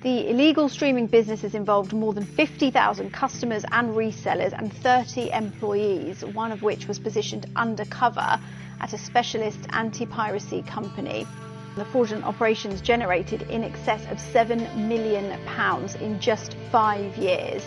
The 0.00 0.30
illegal 0.30 0.68
streaming 0.68 1.08
business 1.08 1.42
has 1.42 1.56
involved 1.56 1.92
more 1.92 2.12
than 2.12 2.24
50,000 2.24 3.12
customers 3.12 3.64
and 3.72 3.96
resellers 3.96 4.52
and 4.56 4.72
30 4.72 5.32
employees, 5.32 6.24
one 6.24 6.52
of 6.52 6.62
which 6.62 6.86
was 6.86 7.00
positioned 7.00 7.46
undercover 7.56 8.38
at 8.80 8.92
a 8.92 8.98
specialist 8.98 9.58
anti 9.70 10.06
piracy 10.06 10.62
company. 10.62 11.26
The 11.74 11.84
fraudulent 11.84 12.24
operations 12.24 12.80
generated 12.80 13.42
in 13.50 13.64
excess 13.64 14.04
of 14.04 14.18
£7 14.18 14.76
million 14.76 15.36
in 16.00 16.20
just 16.20 16.54
five 16.70 17.16
years. 17.16 17.64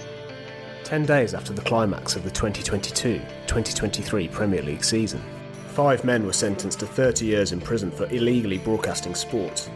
10 0.85 1.05
days 1.05 1.33
after 1.33 1.51
the 1.51 1.61
climax 1.61 2.15
of 2.15 2.23
the 2.23 2.31
2022 2.31 3.19
2023 3.47 4.29
Premier 4.29 4.61
League 4.61 4.85
season, 4.85 5.21
five 5.67 6.05
men 6.05 6.25
were 6.25 6.31
sentenced 6.31 6.79
to 6.79 6.87
30 6.87 7.25
years 7.25 7.51
in 7.51 7.59
prison 7.59 7.91
for 7.91 8.05
illegally 8.05 8.57
broadcasting 8.59 9.15
sports. 9.15 9.69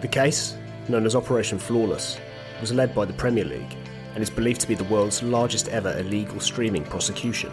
The 0.00 0.08
case 0.08 0.56
known 0.90 1.06
as 1.06 1.14
Operation 1.14 1.58
Flawless, 1.58 2.18
was 2.60 2.72
led 2.72 2.94
by 2.94 3.04
the 3.04 3.12
Premier 3.12 3.44
League 3.44 3.76
and 4.14 4.22
is 4.22 4.30
believed 4.30 4.60
to 4.60 4.68
be 4.68 4.74
the 4.74 4.84
world's 4.84 5.22
largest 5.22 5.68
ever 5.68 5.96
illegal 5.98 6.40
streaming 6.40 6.84
prosecution. 6.84 7.52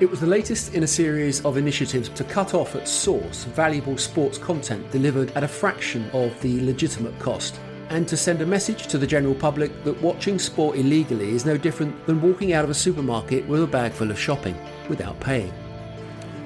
It 0.00 0.10
was 0.10 0.20
the 0.20 0.26
latest 0.26 0.74
in 0.74 0.82
a 0.82 0.86
series 0.86 1.44
of 1.44 1.56
initiatives 1.56 2.08
to 2.10 2.24
cut 2.24 2.54
off 2.54 2.76
at 2.76 2.86
source 2.86 3.44
valuable 3.44 3.96
sports 3.96 4.38
content 4.38 4.90
delivered 4.90 5.30
at 5.32 5.44
a 5.44 5.48
fraction 5.48 6.08
of 6.12 6.40
the 6.40 6.60
legitimate 6.64 7.18
cost, 7.18 7.58
and 7.90 8.06
to 8.06 8.16
send 8.16 8.42
a 8.42 8.46
message 8.46 8.86
to 8.88 8.98
the 8.98 9.06
general 9.06 9.34
public 9.34 9.84
that 9.84 10.00
watching 10.02 10.38
sport 10.38 10.76
illegally 10.76 11.30
is 11.30 11.44
no 11.46 11.56
different 11.56 12.06
than 12.06 12.20
walking 12.20 12.52
out 12.52 12.64
of 12.64 12.70
a 12.70 12.74
supermarket 12.74 13.46
with 13.48 13.62
a 13.62 13.66
bag 13.66 13.92
full 13.92 14.10
of 14.10 14.18
shopping 14.18 14.56
without 14.88 15.18
paying. 15.20 15.52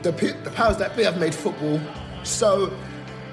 The, 0.02 0.12
the 0.44 0.50
powers 0.50 0.76
that 0.78 0.96
be 0.96 1.04
have 1.04 1.18
made 1.18 1.34
football 1.34 1.80
so 2.22 2.72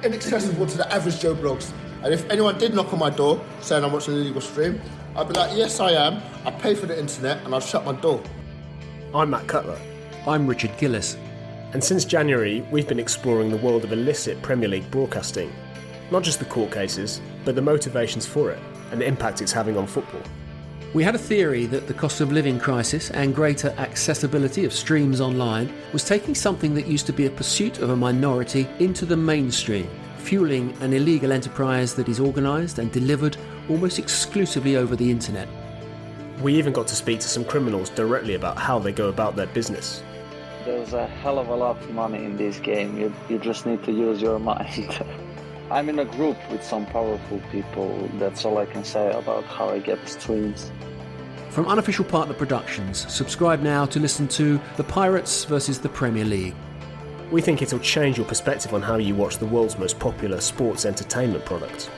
inaccessible 0.03 0.65
to 0.65 0.77
the 0.77 0.91
average 0.93 1.19
Joe 1.19 1.35
Bloggs 1.35 1.71
and 2.03 2.13
if 2.13 2.29
anyone 2.29 2.57
did 2.57 2.73
knock 2.73 2.93
on 2.93 2.99
my 2.99 3.09
door 3.09 3.43
saying 3.59 3.83
I'm 3.83 3.91
watching 3.91 4.13
an 4.13 4.21
illegal 4.21 4.41
stream, 4.41 4.81
I'd 5.17 5.27
be 5.27 5.33
like, 5.33 5.55
yes, 5.57 5.81
I 5.81 5.91
am. 5.91 6.21
I 6.45 6.51
pay 6.51 6.73
for 6.73 6.85
the 6.85 6.97
internet 6.97 7.43
and 7.43 7.53
I'd 7.53 7.63
shut 7.63 7.83
my 7.83 7.91
door. 7.91 8.23
I'm 9.13 9.31
Matt 9.31 9.47
Cutler. 9.47 9.77
I'm 10.25 10.47
Richard 10.47 10.71
Gillis. 10.77 11.17
And 11.73 11.83
since 11.83 12.05
January, 12.05 12.61
we've 12.71 12.87
been 12.87 12.99
exploring 12.99 13.49
the 13.49 13.57
world 13.57 13.83
of 13.83 13.91
illicit 13.91 14.41
Premier 14.41 14.69
League 14.69 14.89
broadcasting. 14.91 15.51
Not 16.09 16.23
just 16.23 16.39
the 16.39 16.45
court 16.45 16.71
cases, 16.71 17.21
but 17.43 17.55
the 17.55 17.61
motivations 17.61 18.25
for 18.25 18.49
it 18.49 18.59
and 18.91 19.01
the 19.01 19.05
impact 19.05 19.41
it's 19.41 19.51
having 19.51 19.75
on 19.75 19.85
football. 19.85 20.23
We 20.93 21.03
had 21.03 21.15
a 21.15 21.19
theory 21.19 21.65
that 21.65 21.87
the 21.87 21.93
cost 21.93 22.21
of 22.21 22.31
living 22.31 22.59
crisis 22.59 23.11
and 23.11 23.35
greater 23.35 23.75
accessibility 23.77 24.63
of 24.63 24.73
streams 24.73 25.19
online 25.19 25.71
was 25.91 26.05
taking 26.05 26.33
something 26.33 26.73
that 26.75 26.87
used 26.87 27.05
to 27.07 27.13
be 27.13 27.25
a 27.25 27.29
pursuit 27.29 27.79
of 27.79 27.89
a 27.89 27.95
minority 27.95 28.67
into 28.79 29.05
the 29.05 29.17
mainstream 29.17 29.89
fueling 30.19 30.75
an 30.81 30.93
illegal 30.93 31.31
enterprise 31.31 31.95
that 31.95 32.07
is 32.07 32.19
organised 32.19 32.77
and 32.77 32.91
delivered 32.91 33.37
almost 33.69 33.97
exclusively 33.97 34.75
over 34.75 34.95
the 34.95 35.09
internet. 35.09 35.47
We 36.41 36.55
even 36.55 36.73
got 36.73 36.87
to 36.87 36.95
speak 36.95 37.19
to 37.21 37.27
some 37.27 37.43
criminals 37.43 37.89
directly 37.89 38.35
about 38.35 38.57
how 38.57 38.79
they 38.79 38.91
go 38.91 39.09
about 39.09 39.35
their 39.35 39.47
business. 39.47 40.03
There's 40.65 40.93
a 40.93 41.07
hell 41.07 41.39
of 41.39 41.47
a 41.47 41.55
lot 41.55 41.77
of 41.77 41.89
money 41.91 42.23
in 42.23 42.37
this 42.37 42.59
game. 42.59 42.97
You, 42.97 43.13
you 43.29 43.39
just 43.39 43.65
need 43.65 43.83
to 43.83 43.91
use 43.91 44.21
your 44.21 44.39
mind. 44.51 45.03
I'm 45.71 45.89
in 45.89 45.99
a 45.99 46.05
group 46.05 46.37
with 46.51 46.63
some 46.63 46.85
powerful 46.85 47.41
people. 47.51 48.09
That's 48.19 48.45
all 48.45 48.57
I 48.57 48.65
can 48.65 48.83
say 48.83 49.11
about 49.11 49.45
how 49.45 49.69
I 49.69 49.79
get 49.79 50.07
streams. 50.07 50.71
From 51.49 51.67
Unofficial 51.67 52.05
Partner 52.05 52.33
Productions, 52.35 53.11
subscribe 53.11 53.61
now 53.61 53.85
to 53.87 53.99
listen 53.99 54.27
to 54.29 54.59
The 54.77 54.83
Pirates 54.83 55.45
versus 55.45 55.79
the 55.79 55.89
Premier 55.89 56.25
League. 56.25 56.55
We 57.31 57.41
think 57.41 57.61
it'll 57.61 57.77
change 57.77 58.17
your 58.17 58.25
perspective 58.25 58.73
on 58.73 58.81
how 58.81 58.95
you 58.95 59.13
watch 59.13 59.37
the 59.37 59.45
world's 59.45 59.77
most 59.77 59.99
popular 59.99 60.41
sports 60.41 60.85
entertainment 60.85 61.45
product. 61.45 61.91